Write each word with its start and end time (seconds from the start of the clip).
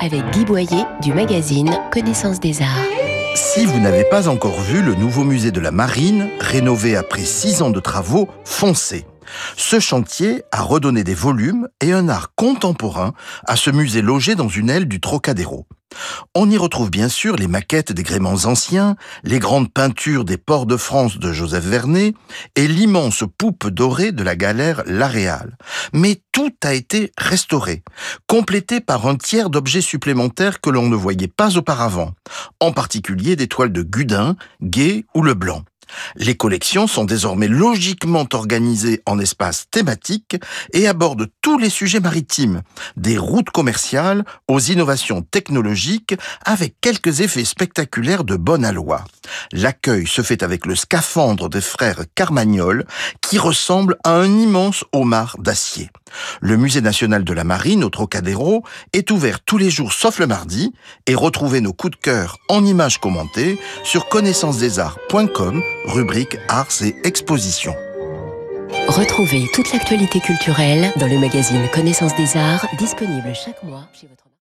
avec 0.00 0.30
Guy 0.30 0.44
Boyer 0.44 0.84
du 1.00 1.12
magazine 1.12 1.70
Connaissance 1.92 2.40
des 2.40 2.60
Arts. 2.60 3.36
Si 3.36 3.66
vous 3.66 3.78
n'avez 3.78 4.04
pas 4.04 4.28
encore 4.28 4.60
vu 4.60 4.82
le 4.82 4.94
nouveau 4.94 5.22
musée 5.22 5.52
de 5.52 5.60
la 5.60 5.70
Marine, 5.70 6.28
rénové 6.40 6.96
après 6.96 7.24
six 7.24 7.62
ans 7.62 7.70
de 7.70 7.78
travaux, 7.78 8.28
foncez. 8.44 9.06
Ce 9.56 9.78
chantier 9.78 10.42
a 10.50 10.62
redonné 10.62 11.04
des 11.04 11.14
volumes 11.14 11.68
et 11.80 11.92
un 11.92 12.08
art 12.08 12.34
contemporain 12.34 13.12
à 13.46 13.54
ce 13.54 13.70
musée 13.70 14.02
logé 14.02 14.34
dans 14.34 14.48
une 14.48 14.70
aile 14.70 14.86
du 14.86 15.00
Trocadéro. 15.00 15.66
On 16.34 16.50
y 16.50 16.56
retrouve 16.56 16.90
bien 16.90 17.08
sûr 17.08 17.36
les 17.36 17.48
maquettes 17.48 17.92
des 17.92 18.02
gréments 18.02 18.44
anciens, 18.44 18.96
les 19.22 19.38
grandes 19.38 19.72
peintures 19.72 20.24
des 20.24 20.36
ports 20.36 20.66
de 20.66 20.76
France 20.76 21.18
de 21.18 21.32
Joseph 21.32 21.64
Vernet 21.64 22.14
et 22.56 22.66
l'immense 22.66 23.24
poupe 23.38 23.68
dorée 23.68 24.12
de 24.12 24.22
la 24.22 24.36
galère 24.36 24.82
La 24.86 25.08
Réale. 25.08 25.56
Mais 25.92 26.20
tout 26.32 26.54
a 26.62 26.74
été 26.74 27.12
restauré, 27.18 27.82
complété 28.26 28.80
par 28.80 29.06
un 29.06 29.16
tiers 29.16 29.50
d'objets 29.50 29.80
supplémentaires 29.80 30.60
que 30.60 30.70
l'on 30.70 30.88
ne 30.88 30.96
voyait 30.96 31.28
pas 31.28 31.56
auparavant, 31.56 32.12
en 32.60 32.72
particulier 32.72 33.36
des 33.36 33.48
toiles 33.48 33.72
de 33.72 33.82
Gudin, 33.82 34.36
Gay 34.62 35.04
ou 35.14 35.22
Leblanc. 35.22 35.64
Les 36.16 36.36
collections 36.36 36.86
sont 36.86 37.04
désormais 37.04 37.48
logiquement 37.48 38.26
organisées 38.32 39.02
en 39.06 39.18
espaces 39.18 39.66
thématiques 39.70 40.36
et 40.72 40.86
abordent 40.86 41.28
tous 41.42 41.58
les 41.58 41.70
sujets 41.70 42.00
maritimes, 42.00 42.62
des 42.96 43.18
routes 43.18 43.50
commerciales 43.50 44.24
aux 44.48 44.60
innovations 44.60 45.22
technologiques 45.22 46.14
avec 46.44 46.76
quelques 46.80 47.20
effets 47.20 47.44
spectaculaires 47.44 48.24
de 48.24 48.36
bonne 48.36 48.64
aloi. 48.64 49.04
L'accueil 49.52 50.06
se 50.06 50.22
fait 50.22 50.42
avec 50.42 50.66
le 50.66 50.74
scaphandre 50.74 51.48
des 51.48 51.60
frères 51.60 52.02
Carmagnol 52.14 52.84
qui 53.20 53.38
ressemble 53.38 53.96
à 54.04 54.14
un 54.14 54.38
immense 54.38 54.84
homard 54.92 55.36
d'acier. 55.38 55.90
Le 56.40 56.56
musée 56.56 56.80
national 56.80 57.24
de 57.24 57.32
la 57.32 57.44
marine 57.44 57.84
au 57.84 57.90
Trocadéro 57.90 58.64
est 58.92 59.10
ouvert 59.10 59.40
tous 59.40 59.58
les 59.58 59.70
jours 59.70 59.92
sauf 59.92 60.18
le 60.18 60.26
mardi 60.26 60.72
et 61.06 61.14
retrouvez 61.14 61.60
nos 61.60 61.72
coups 61.72 61.96
de 61.96 62.02
cœur 62.02 62.38
en 62.48 62.64
images 62.64 62.98
commentées 62.98 63.58
sur 63.82 64.08
connaissancesdesarts.com 64.08 65.62
rubrique 65.86 66.38
Arts 66.48 66.82
et 66.82 66.96
Expositions. 67.04 67.76
Retrouvez 68.88 69.48
toute 69.52 69.72
l'actualité 69.72 70.20
culturelle 70.20 70.92
dans 70.96 71.06
le 71.06 71.18
magazine 71.18 71.68
Connaissance 71.72 72.14
des 72.16 72.36
Arts, 72.36 72.66
disponible 72.78 73.32
chaque 73.34 73.62
mois 73.62 73.88
chez 73.92 74.06
votre 74.06 74.24